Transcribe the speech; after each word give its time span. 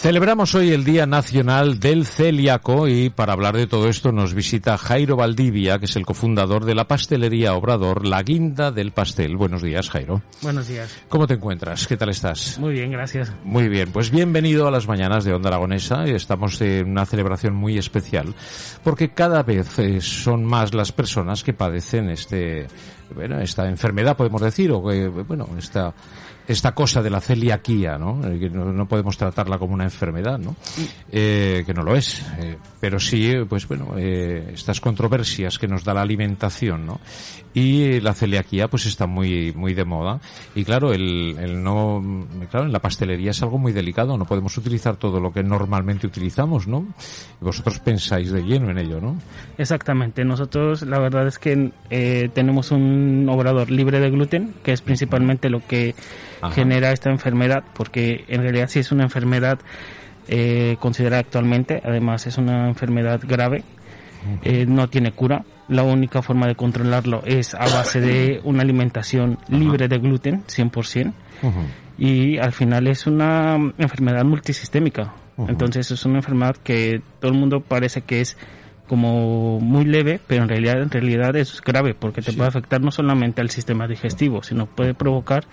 Celebramos 0.00 0.54
hoy 0.54 0.70
el 0.70 0.84
Día 0.84 1.06
Nacional 1.06 1.80
del 1.80 2.06
Celíaco 2.06 2.86
y 2.86 3.10
para 3.10 3.32
hablar 3.32 3.56
de 3.56 3.66
todo 3.66 3.88
esto 3.88 4.12
nos 4.12 4.32
visita 4.32 4.78
Jairo 4.78 5.16
Valdivia, 5.16 5.80
que 5.80 5.86
es 5.86 5.96
el 5.96 6.06
cofundador 6.06 6.64
de 6.64 6.76
la 6.76 6.86
pastelería 6.86 7.54
Obrador, 7.54 8.06
La 8.06 8.22
Guinda 8.22 8.70
del 8.70 8.92
Pastel. 8.92 9.36
Buenos 9.36 9.60
días, 9.60 9.90
Jairo. 9.90 10.22
Buenos 10.40 10.68
días. 10.68 10.96
¿Cómo 11.08 11.26
te 11.26 11.34
encuentras? 11.34 11.88
¿Qué 11.88 11.96
tal 11.96 12.10
estás? 12.10 12.60
Muy 12.60 12.74
bien, 12.74 12.92
gracias. 12.92 13.34
Muy 13.42 13.68
bien, 13.68 13.90
pues 13.90 14.12
bienvenido 14.12 14.68
a 14.68 14.70
las 14.70 14.86
mañanas 14.86 15.24
de 15.24 15.34
Onda 15.34 15.48
Aragonesa. 15.48 16.04
Estamos 16.04 16.60
en 16.60 16.88
una 16.88 17.04
celebración 17.04 17.56
muy 17.56 17.76
especial 17.76 18.36
porque 18.84 19.10
cada 19.10 19.42
vez 19.42 19.80
eh, 19.80 20.00
son 20.00 20.44
más 20.44 20.74
las 20.74 20.92
personas 20.92 21.42
que 21.42 21.54
padecen 21.54 22.08
este, 22.08 22.68
bueno, 23.14 23.40
esta 23.40 23.68
enfermedad, 23.68 24.16
podemos 24.16 24.40
decir, 24.40 24.70
o 24.72 24.82
que, 24.86 25.08
bueno, 25.08 25.48
esta 25.58 25.94
esta 26.48 26.72
cosa 26.72 27.02
de 27.02 27.10
la 27.10 27.20
celiaquía, 27.20 27.98
¿no? 27.98 28.26
Eh, 28.26 28.38
que 28.40 28.48
no, 28.48 28.72
no 28.72 28.88
podemos 28.88 29.18
tratarla 29.18 29.58
como 29.58 29.74
una 29.74 29.84
enfermedad, 29.84 30.38
¿no? 30.38 30.56
Eh, 31.12 31.62
que 31.66 31.74
no 31.74 31.82
lo 31.82 31.94
es. 31.94 32.24
Eh, 32.38 32.56
pero 32.80 32.98
sí, 32.98 33.34
pues 33.46 33.68
bueno, 33.68 33.92
eh, 33.98 34.52
estas 34.54 34.80
controversias 34.80 35.58
que 35.58 35.68
nos 35.68 35.84
da 35.84 35.92
la 35.92 36.00
alimentación, 36.00 36.86
¿no? 36.86 37.00
Y 37.52 38.00
la 38.00 38.14
celiaquía, 38.14 38.68
pues 38.68 38.86
está 38.86 39.06
muy, 39.06 39.52
muy 39.52 39.74
de 39.74 39.84
moda. 39.84 40.20
Y 40.54 40.64
claro, 40.64 40.92
el, 40.92 41.36
el 41.38 41.62
no, 41.62 42.26
claro, 42.50 42.64
en 42.64 42.72
la 42.72 42.78
pastelería 42.78 43.32
es 43.32 43.42
algo 43.42 43.58
muy 43.58 43.72
delicado. 43.72 44.16
No 44.16 44.24
podemos 44.24 44.56
utilizar 44.56 44.96
todo 44.96 45.20
lo 45.20 45.32
que 45.32 45.42
normalmente 45.42 46.06
utilizamos, 46.06 46.66
¿no? 46.66 46.86
Y 47.42 47.44
vosotros 47.44 47.78
pensáis 47.80 48.30
de 48.30 48.42
lleno 48.42 48.70
en 48.70 48.78
ello, 48.78 49.00
¿no? 49.02 49.16
Exactamente. 49.58 50.24
Nosotros, 50.24 50.80
la 50.82 50.98
verdad 50.98 51.26
es 51.26 51.38
que 51.38 51.72
eh, 51.90 52.30
tenemos 52.32 52.70
un 52.70 52.97
obrador 53.28 53.70
libre 53.70 54.00
de 54.00 54.10
gluten, 54.10 54.54
que 54.62 54.72
es 54.72 54.80
principalmente 54.80 55.50
lo 55.50 55.60
que 55.66 55.94
Ajá. 56.40 56.54
genera 56.54 56.92
esta 56.92 57.10
enfermedad, 57.10 57.64
porque 57.74 58.24
en 58.28 58.42
realidad 58.42 58.68
sí 58.68 58.78
es 58.80 58.92
una 58.92 59.04
enfermedad 59.04 59.58
eh, 60.28 60.76
considerada 60.80 61.20
actualmente, 61.20 61.80
además 61.84 62.26
es 62.26 62.38
una 62.38 62.68
enfermedad 62.68 63.20
grave, 63.26 63.64
eh, 64.42 64.66
no 64.66 64.88
tiene 64.88 65.12
cura. 65.12 65.44
La 65.68 65.82
única 65.82 66.22
forma 66.22 66.46
de 66.46 66.54
controlarlo 66.54 67.22
es 67.24 67.54
a 67.54 67.60
base 67.60 68.00
de 68.00 68.40
una 68.44 68.62
alimentación 68.62 69.38
libre 69.48 69.88
de 69.88 69.98
gluten, 69.98 70.44
100%, 70.46 71.12
Ujú. 71.42 71.60
y 71.98 72.38
al 72.38 72.52
final 72.52 72.86
es 72.86 73.06
una 73.06 73.56
enfermedad 73.78 74.24
multisistémica. 74.24 75.14
Entonces 75.46 75.90
es 75.92 76.04
una 76.04 76.16
enfermedad 76.16 76.56
que 76.56 77.00
todo 77.20 77.30
el 77.30 77.38
mundo 77.38 77.60
parece 77.60 78.00
que 78.02 78.20
es 78.20 78.36
como 78.88 79.60
muy 79.60 79.84
leve, 79.84 80.20
pero 80.26 80.42
en 80.42 80.48
realidad 80.48 80.82
en 80.82 80.90
realidad 80.90 81.36
es 81.36 81.60
grave 81.60 81.94
porque 81.94 82.22
te 82.22 82.32
Sí. 82.32 82.36
puede 82.36 82.48
afectar 82.48 82.80
no 82.80 82.90
solamente 82.90 83.40
al 83.40 83.50
sistema 83.50 83.86
digestivo, 83.86 84.42
sino 84.42 84.66
puede 84.66 84.94
provocar 84.94 85.44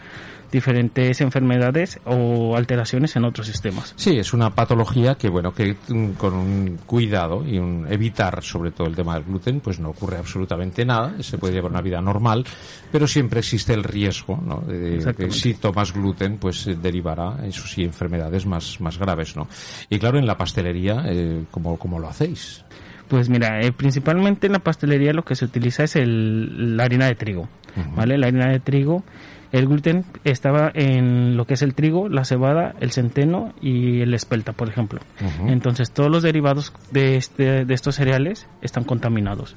diferentes 0.52 1.20
enfermedades 1.22 2.00
o 2.06 2.56
alteraciones 2.56 3.16
en 3.16 3.26
otros 3.26 3.48
sistemas. 3.48 3.94
Sí, 3.98 4.18
es 4.18 4.34
una 4.34 4.52
patología 4.52 5.16
que, 5.16 5.28
bueno, 5.28 5.54
que 5.54 5.76
mm, 5.90 6.12
con 6.12 6.34
un 6.34 6.80
cuidado 6.86 7.44
y 7.46 7.58
un 7.58 7.86
evitar, 7.92 8.42
sobre 8.44 8.72
todo 8.72 8.88
el 8.88 8.96
tema 8.96 9.16
del 9.16 9.24
gluten, 9.24 9.60
pues 9.60 9.80
no 9.80 9.90
ocurre 9.90 10.18
absolutamente 10.18 10.86
nada. 10.86 11.16
Se 11.22 11.38
puede 11.38 11.56
llevar 11.56 11.72
una 11.72 11.82
vida 11.82 12.00
normal, 12.00 12.46
pero 12.92 13.08
siempre 13.08 13.40
existe 13.40 13.74
el 13.74 13.84
riesgo, 13.84 14.40
¿no? 14.46 14.62
De, 14.62 15.14
que 15.18 15.32
si 15.32 15.56
tomas 15.56 15.92
gluten, 15.94 16.38
pues 16.38 16.68
eh, 16.68 16.78
derivará, 16.82 17.38
eso 17.46 17.68
sí, 17.68 17.84
enfermedades 17.84 18.46
más, 18.46 18.80
más 18.80 18.98
graves, 18.98 19.36
¿no? 19.36 19.48
Y 19.90 20.00
claro, 20.00 20.20
en 20.20 20.26
la 20.28 20.38
pastelería, 20.38 21.04
eh, 21.08 21.44
¿cómo, 21.52 21.78
cómo 21.78 22.00
lo 22.00 22.08
hacéis? 22.08 22.64
Pues 23.08 23.30
mira, 23.30 23.62
eh, 23.62 23.72
principalmente 23.72 24.48
en 24.48 24.54
la 24.54 24.60
pastelería 24.60 25.14
lo 25.14 25.24
que 25.24 25.36
se 25.36 25.46
utiliza 25.46 25.84
es 25.84 25.96
el, 25.96 26.76
la 26.76 26.84
harina 26.86 27.06
de 27.06 27.16
trigo, 27.16 27.48
¿vale? 27.96 28.18
La 28.18 28.28
harina 28.28 28.50
de 28.50 28.60
trigo, 28.60 29.04
el 29.52 29.68
gluten 29.68 30.06
estaba 30.24 30.72
en 30.74 31.38
lo 31.38 31.46
que 31.46 31.54
es 31.54 31.62
el 31.62 31.76
trigo, 31.76 32.10
la 32.10 32.26
cebada, 32.26 32.74
el 32.80 32.92
centeno 32.92 33.54
y 33.62 34.02
el 34.02 34.14
espelta, 34.14 34.54
por 34.54 34.70
ejemplo. 34.70 35.00
Entonces 35.48 35.92
todos 35.92 36.10
los 36.10 36.24
derivados 36.24 36.74
de, 36.92 37.16
este, 37.16 37.64
de 37.66 37.74
estos 37.74 37.96
cereales 37.96 38.48
están 38.62 38.84
contaminados. 38.84 39.56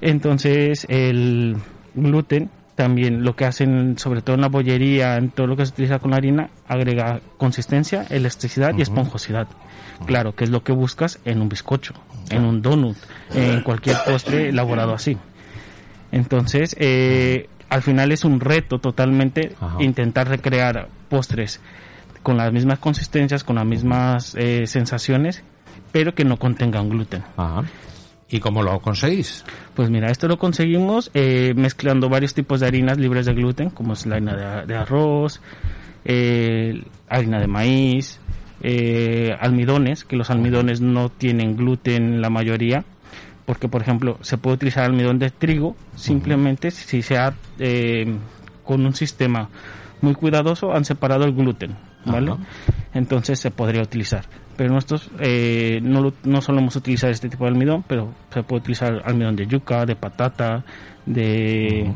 Entonces 0.00 0.86
el 0.88 1.56
gluten 1.94 2.50
también 2.80 3.24
lo 3.24 3.36
que 3.36 3.44
hacen, 3.44 3.98
sobre 3.98 4.22
todo 4.22 4.36
en 4.36 4.40
la 4.40 4.48
bollería, 4.48 5.18
en 5.18 5.28
todo 5.28 5.46
lo 5.46 5.54
que 5.54 5.66
se 5.66 5.72
utiliza 5.72 5.98
con 5.98 6.12
la 6.12 6.16
harina, 6.16 6.48
agrega 6.66 7.20
consistencia, 7.36 8.06
elasticidad 8.08 8.72
y 8.74 8.80
esponjosidad. 8.80 9.48
Claro, 10.06 10.34
que 10.34 10.44
es 10.44 10.50
lo 10.50 10.62
que 10.64 10.72
buscas 10.72 11.18
en 11.26 11.42
un 11.42 11.50
bizcocho, 11.50 11.92
en 12.30 12.42
un 12.42 12.62
donut, 12.62 12.96
en 13.34 13.60
cualquier 13.60 13.98
postre 14.06 14.48
elaborado 14.48 14.94
así. 14.94 15.18
Entonces, 16.10 16.74
eh, 16.78 17.50
al 17.68 17.82
final 17.82 18.12
es 18.12 18.24
un 18.24 18.40
reto 18.40 18.78
totalmente 18.78 19.54
intentar 19.78 20.28
recrear 20.28 20.88
postres 21.10 21.60
con 22.22 22.38
las 22.38 22.50
mismas 22.50 22.78
consistencias, 22.78 23.44
con 23.44 23.56
las 23.56 23.66
mismas 23.66 24.34
eh, 24.38 24.66
sensaciones, 24.66 25.42
pero 25.92 26.14
que 26.14 26.24
no 26.24 26.38
contengan 26.38 26.88
gluten. 26.88 27.24
¿Y 28.30 28.38
cómo 28.40 28.62
lo 28.62 28.78
conseguís? 28.80 29.44
Pues 29.74 29.90
mira, 29.90 30.10
esto 30.10 30.28
lo 30.28 30.38
conseguimos 30.38 31.10
eh, 31.14 31.52
mezclando 31.56 32.08
varios 32.08 32.32
tipos 32.32 32.60
de 32.60 32.66
harinas 32.66 32.96
libres 32.98 33.26
de 33.26 33.34
gluten, 33.34 33.70
como 33.70 33.94
es 33.94 34.06
la 34.06 34.16
harina 34.16 34.36
de, 34.36 34.66
de 34.66 34.76
arroz, 34.76 35.40
eh, 36.04 36.82
harina 37.08 37.40
de 37.40 37.46
maíz, 37.48 38.20
eh, 38.62 39.34
almidones, 39.40 40.04
que 40.04 40.16
los 40.16 40.30
almidones 40.30 40.80
no 40.80 41.08
tienen 41.08 41.56
gluten 41.56 42.20
la 42.20 42.30
mayoría, 42.30 42.84
porque 43.46 43.68
por 43.68 43.82
ejemplo 43.82 44.18
se 44.20 44.38
puede 44.38 44.56
utilizar 44.56 44.84
almidón 44.84 45.18
de 45.18 45.30
trigo 45.30 45.76
simplemente 45.96 46.70
si 46.70 47.02
se 47.02 47.16
ha 47.16 47.34
eh, 47.58 48.16
con 48.64 48.84
un 48.84 48.94
sistema 48.94 49.48
muy 50.02 50.14
cuidadoso 50.14 50.72
han 50.72 50.84
separado 50.84 51.24
el 51.24 51.32
gluten, 51.32 51.76
¿vale? 52.04 52.34
Entonces 52.94 53.38
se 53.38 53.50
podría 53.50 53.82
utilizar. 53.82 54.24
Pero 54.56 54.74
nosotros 54.74 55.10
eh, 55.20 55.80
no, 55.82 56.02
lo- 56.02 56.12
no 56.24 56.42
solemos 56.42 56.74
utilizar 56.76 57.10
este 57.10 57.28
tipo 57.28 57.44
de 57.44 57.50
almidón, 57.50 57.84
pero 57.86 58.12
se 58.32 58.42
puede 58.42 58.60
utilizar 58.60 59.02
almidón 59.04 59.36
de 59.36 59.46
yuca, 59.46 59.86
de 59.86 59.96
patata, 59.96 60.64
de 61.06 61.92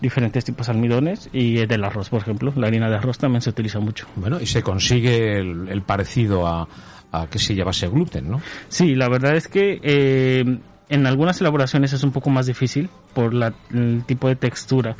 diferentes 0.00 0.44
tipos 0.44 0.66
de 0.66 0.72
almidones 0.72 1.30
y 1.32 1.64
del 1.66 1.84
arroz, 1.84 2.10
por 2.10 2.20
ejemplo. 2.20 2.52
La 2.56 2.66
harina 2.66 2.90
de 2.90 2.96
arroz 2.96 3.18
también 3.18 3.40
se 3.42 3.50
utiliza 3.50 3.80
mucho. 3.80 4.06
Bueno, 4.16 4.40
y 4.40 4.46
se 4.46 4.62
consigue 4.62 5.38
el, 5.38 5.68
el 5.68 5.82
parecido 5.82 6.46
a, 6.46 6.68
a 7.12 7.26
que 7.28 7.38
si 7.38 7.54
llevase 7.54 7.88
gluten, 7.88 8.30
¿no? 8.30 8.40
Sí, 8.68 8.94
la 8.94 9.08
verdad 9.08 9.36
es 9.36 9.48
que 9.48 9.80
eh, 9.82 10.44
en 10.88 11.06
algunas 11.06 11.40
elaboraciones 11.40 11.92
es 11.94 12.02
un 12.04 12.10
poco 12.12 12.28
más 12.28 12.46
difícil 12.46 12.90
por 13.14 13.32
la- 13.32 13.54
el 13.72 14.02
tipo 14.04 14.28
de 14.28 14.36
textura 14.36 14.94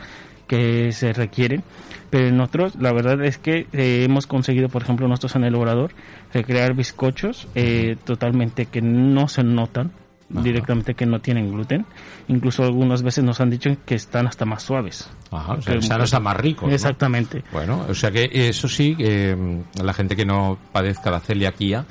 que 0.46 0.93
se 0.93 1.12
requiere, 1.12 1.62
pero 2.11 2.29
en 2.29 2.41
otros 2.41 2.75
la 2.76 2.93
verdad 2.93 3.25
es 3.25 3.38
que 3.38 3.67
eh, 3.73 4.05
hemos 4.05 4.26
conseguido, 4.26 4.69
por 4.69 4.82
ejemplo, 4.82 5.08
nosotros 5.08 5.37
en 5.37 5.44
el 5.44 5.55
obrador, 5.55 5.93
recrear 6.32 6.75
bizcochos 6.75 7.49
eh, 7.55 7.96
totalmente 8.05 8.67
que 8.67 8.82
no 8.82 9.29
se 9.29 9.43
notan 9.43 9.93
Ajá. 10.31 10.43
directamente 10.43 10.94
que 10.94 11.06
no 11.06 11.20
tienen 11.20 11.52
gluten. 11.52 11.87
Incluso 12.29 12.64
algunas 12.64 13.02
veces 13.02 13.25
nos 13.25 13.41
han 13.41 13.50
dicho 13.50 13.70
que 13.85 13.94
están 13.94 14.26
hasta 14.26 14.44
más 14.44 14.62
suaves. 14.62 15.11
Ajá, 15.31 15.55
o 15.55 15.62
sea, 15.62 15.75
están 15.75 16.00
hasta 16.00 16.20
más 16.20 16.37
ricos. 16.37 16.69
¿no? 16.69 16.75
Exactamente. 16.75 17.43
Bueno, 17.52 17.85
o 17.88 17.94
sea 17.94 18.11
que 18.11 18.31
eso 18.32 18.69
sí, 18.69 18.94
mm, 18.94 19.82
la 19.82 19.93
gente 19.93 20.17
que 20.17 20.25
no 20.25 20.58
padezca 20.73 21.11
la 21.11 21.20
celiaquía 21.20 21.85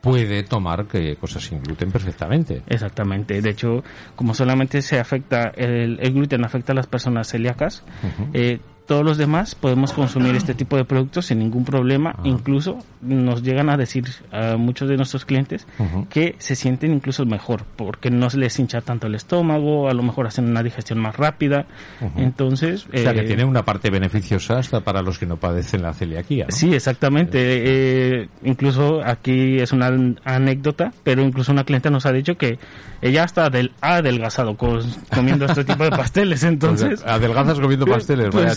puede 0.00 0.42
tomar 0.42 0.86
que, 0.86 1.16
cosas 1.16 1.44
sin 1.44 1.62
gluten 1.62 1.90
perfectamente. 1.90 2.62
Exactamente. 2.66 3.40
De 3.40 3.50
hecho, 3.50 3.82
como 4.16 4.34
solamente 4.34 4.82
se 4.82 4.98
afecta, 4.98 5.52
el, 5.54 5.98
el 6.00 6.12
gluten 6.12 6.44
afecta 6.44 6.72
a 6.72 6.76
las 6.76 6.86
personas 6.86 7.28
celíacas, 7.28 7.84
eh, 8.32 8.60
todos 8.90 9.04
los 9.04 9.18
demás 9.18 9.54
podemos 9.54 9.92
consumir 9.92 10.34
este 10.34 10.52
tipo 10.52 10.76
de 10.76 10.84
productos 10.84 11.26
sin 11.26 11.38
ningún 11.38 11.64
problema. 11.64 12.16
Incluso 12.24 12.76
nos 13.00 13.44
llegan 13.44 13.70
a 13.70 13.76
decir 13.76 14.06
a 14.32 14.56
muchos 14.56 14.88
de 14.88 14.96
nuestros 14.96 15.24
clientes 15.24 15.64
que 16.10 16.34
se 16.38 16.56
sienten 16.56 16.92
incluso 16.92 17.24
mejor 17.24 17.62
porque 17.76 18.10
no 18.10 18.28
se 18.30 18.38
les 18.38 18.58
hincha 18.58 18.80
tanto 18.80 19.06
el 19.06 19.14
estómago, 19.14 19.88
a 19.88 19.94
lo 19.94 20.02
mejor 20.02 20.26
hacen 20.26 20.48
una 20.48 20.64
digestión 20.64 20.98
más 20.98 21.16
rápida. 21.16 21.66
Entonces, 22.16 22.86
o 22.92 22.98
sea, 22.98 23.14
que 23.14 23.20
eh, 23.20 23.24
tiene 23.24 23.44
una 23.44 23.64
parte 23.64 23.90
beneficiosa 23.90 24.58
hasta 24.58 24.80
para 24.80 25.02
los 25.02 25.20
que 25.20 25.26
no 25.26 25.36
padecen 25.36 25.82
la 25.82 25.92
celiaquía. 25.94 26.46
¿no? 26.48 26.56
Sí, 26.56 26.74
exactamente. 26.74 27.38
Eh, 27.42 28.28
incluso 28.42 29.02
aquí 29.04 29.58
es 29.60 29.70
una 29.72 29.88
anécdota, 30.24 30.92
pero 31.04 31.22
incluso 31.22 31.52
una 31.52 31.62
clienta 31.62 31.90
nos 31.90 32.06
ha 32.06 32.12
dicho 32.12 32.36
que 32.36 32.58
ella 33.02 33.22
hasta 33.22 33.48
del, 33.50 33.70
ha 33.80 33.96
adelgazado 33.96 34.56
con- 34.56 34.82
comiendo 35.14 35.46
este 35.46 35.64
tipo 35.64 35.84
de 35.84 35.90
pasteles. 36.02 36.42
Entonces, 36.42 37.00
Pues, 37.00 37.06
adelgazas 37.06 37.60
comiendo 37.60 37.86
pasteles, 37.86 38.30
vaya 38.34 38.54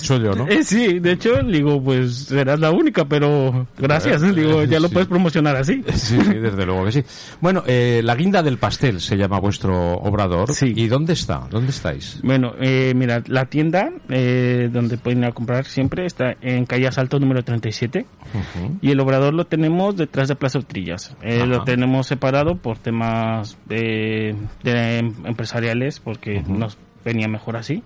eh, 0.50 0.64
sí, 0.64 1.00
de 1.00 1.12
hecho, 1.12 1.42
digo, 1.44 1.82
pues 1.82 2.26
serás 2.26 2.60
la 2.60 2.72
única, 2.72 3.06
pero 3.06 3.68
gracias. 3.78 4.24
Eh, 4.24 4.32
digo, 4.34 4.64
ya 4.64 4.80
lo 4.80 4.88
sí. 4.88 4.94
puedes 4.94 5.08
promocionar 5.10 5.56
así. 5.56 5.84
Sí, 5.94 6.20
sí, 6.22 6.34
desde 6.34 6.66
luego 6.66 6.86
que 6.86 6.92
sí. 6.92 7.04
Bueno, 7.42 7.64
eh, 7.68 8.02
la 8.04 8.16
guinda 8.16 8.42
del 8.44 8.58
pastel 8.58 9.00
se 9.02 9.16
llama 9.18 9.40
vuestro 9.40 9.94
obrador. 9.96 10.54
Sí. 10.54 10.74
¿Y 10.76 10.88
dónde 10.88 11.14
está? 11.14 11.48
¿Dónde 11.50 11.72
estáis? 11.72 12.20
Bueno, 12.24 12.54
eh, 12.60 12.94
mira, 12.96 13.22
la 13.28 13.46
tienda 13.46 13.90
donde 14.08 14.98
pueden 14.98 15.20
ir 15.20 15.26
a 15.26 15.32
comprar 15.32 15.66
siempre 15.66 16.06
está 16.06 16.36
en 16.42 16.66
calle 16.66 16.88
Asalto 16.88 17.20
número 17.20 17.44
37 17.44 18.06
Ujú. 18.34 18.78
y 18.82 18.92
el 18.92 19.00
obrador 19.00 19.34
lo 19.34 19.46
tenemos 19.46 19.96
detrás 19.96 20.28
de 20.28 20.36
Plaza 20.36 20.60
Trillas. 20.62 21.16
Lo 21.24 21.64
tenemos 21.64 22.08
separado 22.08 22.56
por 22.56 22.78
temas 22.78 23.58
de, 23.66 24.36
de 24.64 24.98
em- 24.98 25.14
empresariales 25.26 26.00
porque 26.00 26.42
nos 26.48 26.78
venía 27.04 27.28
mejor 27.28 27.58
así. 27.58 27.84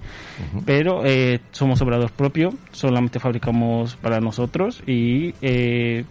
Pero 0.65 1.05
eh, 1.05 1.39
somos 1.51 1.81
obrador 1.81 2.11
propio, 2.11 2.53
solamente 2.71 3.19
fabricamos 3.19 3.95
para 3.95 4.19
nosotros 4.19 4.81
y 4.85 5.33
eh, 5.41 6.05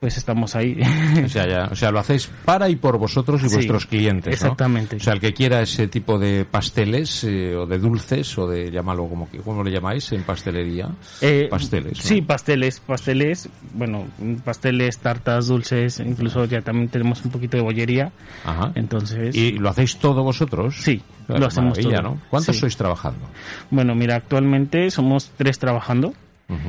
pues 0.00 0.16
estamos 0.18 0.54
ahí. 0.54 0.78
O 1.24 1.28
sea, 1.28 1.46
ya- 1.48 1.68
o 1.72 1.74
sea, 1.74 1.90
lo 1.90 1.98
hacéis 1.98 2.28
para 2.44 2.68
y 2.68 2.76
por 2.76 2.98
vosotros 2.98 3.42
y 3.42 3.48
Sí, 3.48 3.54
vuestros 3.56 3.86
clientes, 3.86 4.26
¿no? 4.26 4.32
exactamente. 4.34 4.96
O 4.96 5.00
sea, 5.00 5.14
el 5.14 5.20
que 5.20 5.32
quiera 5.32 5.62
ese 5.62 5.88
tipo 5.88 6.18
de 6.18 6.44
pasteles 6.44 7.24
eh, 7.24 7.56
o 7.56 7.66
de 7.66 7.78
dulces 7.78 8.36
o 8.38 8.46
de 8.46 8.70
llámalo 8.70 9.08
como 9.08 9.30
que 9.30 9.38
¿cómo 9.38 9.64
le 9.64 9.70
llamáis 9.70 10.12
en 10.12 10.22
pastelería? 10.22 10.88
Eh, 11.22 11.48
pasteles. 11.50 11.98
¿no? 11.98 12.02
Sí, 12.04 12.20
pasteles, 12.22 12.80
pasteles, 12.80 13.48
bueno, 13.72 14.06
pasteles, 14.44 14.98
tartas, 14.98 15.46
dulces, 15.48 15.98
incluso 16.00 16.44
ya 16.44 16.60
también 16.60 16.88
tenemos 16.88 17.24
un 17.24 17.30
poquito 17.30 17.56
de 17.56 17.62
bollería. 17.62 18.12
Ajá. 18.44 18.72
Entonces, 18.74 19.34
¿Y 19.34 19.52
lo 19.52 19.70
hacéis 19.70 19.96
todo 19.96 20.22
vosotros? 20.22 20.76
Sí, 20.78 21.02
Claro, 21.26 21.40
lo 21.40 21.46
hacemos 21.46 21.78
todo. 21.78 22.02
¿no? 22.02 22.20
¿Cuántos 22.30 22.54
Sí. 22.56 22.60
sois 22.60 22.76
trabajando? 22.76 23.26
bueno, 23.70 23.94
mira, 23.94 24.16
actualmente 24.16 24.90
somos 24.90 25.30
tres 25.36 25.58
trabajando. 25.58 26.12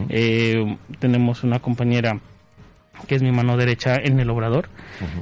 Eh, 0.10 0.78
tenemos 1.00 1.44
una 1.44 1.60
compañera 1.60 2.20
que 3.08 3.16
es 3.16 3.22
mi 3.22 3.32
mano 3.32 3.58
derecha 3.58 3.96
en 3.96 4.20
el 4.20 4.30
obrador 4.30 4.70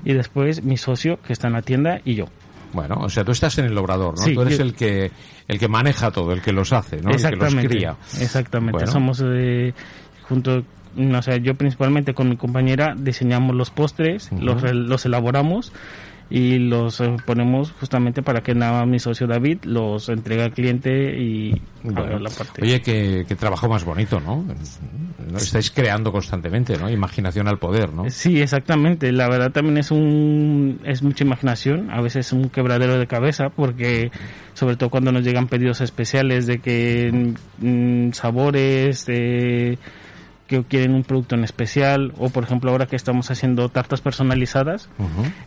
y 0.03 0.13
después 0.13 0.63
mi 0.63 0.77
socio 0.77 1.19
que 1.21 1.33
está 1.33 1.47
en 1.47 1.53
la 1.53 1.61
tienda 1.61 1.99
y 2.05 2.15
yo. 2.15 2.25
Bueno, 2.73 2.95
o 2.99 3.09
sea, 3.09 3.23
tú 3.23 3.31
estás 3.31 3.57
en 3.57 3.65
el 3.65 3.77
obrador, 3.77 4.17
¿no? 4.17 4.23
Sí, 4.23 4.33
tú 4.33 4.41
eres 4.41 4.57
yo- 4.57 4.63
el 4.65 4.73
que 4.73 5.11
el 5.47 5.59
que 5.59 5.67
maneja 5.67 6.11
todo, 6.11 6.33
el 6.33 6.41
que 6.41 6.51
los 6.51 6.73
hace, 6.73 6.97
¿no? 6.97 7.11
El 7.11 7.17
que 7.17 7.21
los 7.23 7.31
exactamente. 7.33 7.67
cría. 7.69 7.95
Exactamente. 8.19 8.71
Bueno. 8.73 8.91
Somos 8.91 9.23
eh, 9.25 9.73
junto, 10.27 10.63
no 10.95 11.21
sé, 11.21 11.39
yo 11.41 11.55
principalmente 11.55 12.13
con 12.13 12.29
mi 12.29 12.35
compañera 12.37 12.95
diseñamos 12.97 13.55
los 13.55 13.69
postres, 13.71 14.31
Ujú. 14.31 14.41
los, 14.43 14.61
re- 14.61 14.73
los 14.73 15.05
elaboramos 15.05 15.71
y 16.29 16.57
los 16.57 16.99
eh, 17.01 17.15
ponemos 17.25 17.71
justamente 17.79 18.23
para 18.23 18.41
que 18.41 18.55
nada 18.55 18.85
mi 18.85 18.97
socio 18.99 19.27
David 19.27 19.59
los 19.65 20.09
entregue 20.09 20.43
al 20.43 20.51
cliente 20.53 21.15
y 21.21 21.61
Bueno. 21.83 22.17
la 22.19 22.29
parte. 22.31 22.63
Oye, 22.63 22.81
qué, 22.81 23.25
qué 23.27 23.35
trabajo 23.35 23.69
más 23.69 23.83
bonito, 23.85 24.19
¿no? 24.19 24.43
¿No? 25.31 25.37
Estáis 25.37 25.69
creando 25.71 26.11
constantemente, 26.11 26.77
¿no? 26.77 26.89
Imaginación 26.89 27.47
al 27.47 27.57
poder, 27.59 27.93
¿no? 27.93 28.09
Sí, 28.09 28.41
exactamente. 28.41 29.11
La 29.11 29.27
verdad 29.29 29.51
también 29.51 29.77
es 29.77 29.91
un 29.91 30.79
es 30.83 31.03
mucha 31.03 31.23
imaginación, 31.23 31.89
a 31.91 32.01
veces 32.01 32.31
un 32.33 32.49
quebradero 32.49 32.97
de 32.97 33.07
cabeza 33.07 33.49
porque 33.49 34.11
sobre 34.53 34.77
todo 34.77 34.89
cuando 34.89 35.11
nos 35.11 35.23
llegan 35.23 35.47
pedidos 35.47 35.81
especiales 35.81 36.47
de 36.47 36.59
que 36.59 37.33
mm, 37.59 38.11
sabores 38.13 39.05
eh, 39.09 39.77
que 40.47 40.63
quieren 40.63 40.93
un 40.93 41.03
producto 41.03 41.35
en 41.35 41.43
especial 41.43 42.13
o 42.17 42.29
por 42.29 42.43
ejemplo 42.43 42.71
ahora 42.71 42.85
que 42.85 42.95
estamos 42.95 43.31
haciendo 43.31 43.69
tartas 43.69 44.01
personalizadas 44.01 44.89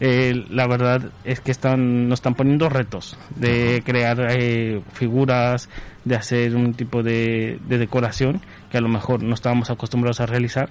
eh, 0.01 0.45
la 0.51 0.67
verdad 0.67 1.11
es 1.25 1.41
que 1.41 1.51
están 1.51 2.09
nos 2.09 2.19
están 2.19 2.35
poniendo 2.35 2.69
retos 2.69 3.17
de 3.37 3.83
crear 3.85 4.27
eh, 4.31 4.81
figuras 4.93 5.69
de 6.09 6.17
hacer 6.17 6.57
un 6.57 6.75
tipo 6.75 7.03
de, 7.03 7.59
de 7.69 7.79
decoración 7.79 8.41
que 8.71 8.79
a 8.79 8.81
lo 8.81 8.89
mejor 8.89 9.23
no 9.23 9.35
estábamos 9.35 9.71
acostumbrados 9.71 10.21
a 10.21 10.27
realizar 10.27 10.69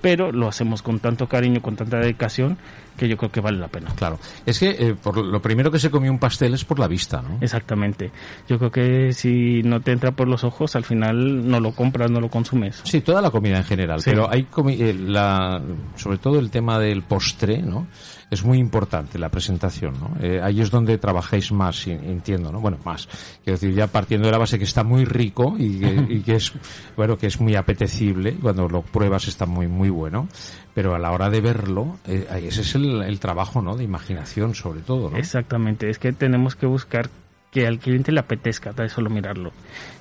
pero 0.00 0.30
lo 0.30 0.46
hacemos 0.46 0.80
con 0.82 1.00
tanto 1.00 1.26
cariño 1.28 1.60
con 1.60 1.74
tanta 1.74 1.98
dedicación 1.98 2.56
que 2.96 3.08
yo 3.08 3.16
creo 3.16 3.32
que 3.32 3.40
vale 3.40 3.58
la 3.58 3.66
pena 3.66 3.90
Claro. 3.96 4.18
Es 4.46 4.58
que 4.60 4.70
eh, 4.70 4.94
por 5.00 5.16
lo 5.16 5.42
primero 5.42 5.72
que 5.72 5.80
se 5.80 5.90
comió 5.90 6.12
un 6.12 6.20
pastel 6.20 6.54
es 6.54 6.64
por 6.64 6.78
la 6.78 6.86
vista, 6.86 7.20
¿no? 7.20 7.38
exactamente 7.40 8.12
yo 8.48 8.58
creo 8.58 8.70
que 8.70 9.12
si 9.12 9.62
no 9.64 9.80
te 9.80 9.90
entra 9.92 10.12
por 10.12 10.28
los 10.28 10.44
ojos 10.44 10.76
al 10.76 10.84
final 10.84 11.48
no 11.48 11.58
lo 11.58 11.72
compras 11.72 12.10
no 12.12 12.20
lo 12.20 12.28
consumes 12.28 12.80
Sí, 12.84 13.00
toda 13.00 13.20
la 13.20 13.30
comida 13.30 13.58
en 13.58 13.64
general, 13.64 14.00
Sí. 14.00 14.10
pero 14.10 14.30
hay 14.30 14.44
comi- 14.50 14.80
eh, 14.80 14.94
la, 14.94 15.60
sobre 15.96 16.18
todo 16.18 16.38
el 16.38 16.50
tema 16.50 16.78
del 16.78 17.02
postre, 17.02 17.60
¿no? 17.62 17.86
Es 18.30 18.44
muy 18.44 18.58
importante 18.58 19.18
la 19.18 19.30
presentación, 19.30 19.94
¿no? 19.98 20.10
Eh, 20.20 20.38
ahí 20.42 20.60
es 20.60 20.70
donde 20.70 20.98
trabajáis 20.98 21.50
más, 21.50 21.86
entiendo, 21.86 22.52
¿no? 22.52 22.60
Bueno, 22.60 22.76
más. 22.84 23.08
Quiero 23.42 23.58
decir, 23.58 23.74
ya 23.74 23.86
partiendo 23.86 24.26
de 24.26 24.32
la 24.32 24.36
base 24.38 24.58
que 24.58 24.64
está 24.64 24.77
muy 24.82 25.04
rico 25.04 25.56
y 25.58 25.80
que, 25.80 26.06
y 26.08 26.20
que 26.20 26.36
es, 26.36 26.52
bueno, 26.96 27.16
que 27.16 27.26
es 27.26 27.40
muy 27.40 27.54
apetecible, 27.56 28.34
cuando 28.34 28.68
lo 28.68 28.82
pruebas 28.82 29.28
está 29.28 29.46
muy, 29.46 29.68
muy 29.68 29.90
bueno, 29.90 30.28
pero 30.74 30.94
a 30.94 30.98
la 30.98 31.10
hora 31.10 31.30
de 31.30 31.40
verlo, 31.40 31.98
eh, 32.06 32.26
ese 32.44 32.62
es 32.62 32.74
el, 32.74 33.02
el 33.02 33.20
trabajo, 33.20 33.62
¿no? 33.62 33.76
De 33.76 33.84
imaginación, 33.84 34.54
sobre 34.54 34.80
todo, 34.80 35.10
¿no? 35.10 35.16
Exactamente, 35.16 35.90
es 35.90 35.98
que 35.98 36.12
tenemos 36.12 36.56
que 36.56 36.66
buscar 36.66 37.10
que 37.50 37.66
al 37.66 37.78
cliente 37.78 38.12
le 38.12 38.20
apetezca 38.20 38.72
de 38.72 38.88
solo 38.88 39.10
mirarlo. 39.10 39.52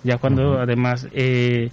Ya 0.04 0.18
cuando 0.18 0.60
además 0.60 1.08
eh, 1.14 1.70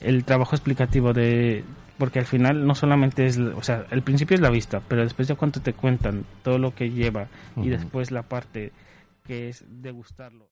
el 0.00 0.24
trabajo 0.24 0.54
explicativo 0.54 1.12
de 1.12 1.64
porque 1.98 2.18
al 2.18 2.26
final 2.26 2.66
no 2.66 2.74
solamente 2.74 3.26
es, 3.26 3.38
o 3.38 3.62
sea, 3.62 3.86
el 3.90 4.02
principio 4.02 4.34
es 4.34 4.40
la 4.40 4.50
vista, 4.50 4.80
pero 4.88 5.02
después 5.02 5.28
ya 5.28 5.36
cuando 5.36 5.60
te 5.60 5.72
cuentan 5.72 6.24
todo 6.42 6.58
lo 6.58 6.74
que 6.74 6.90
lleva 6.90 7.28
y 7.56 7.68
después 7.68 8.10
la 8.10 8.22
parte 8.22 8.72
que 9.24 9.48
es 9.48 9.64
degustarlo. 9.68 10.51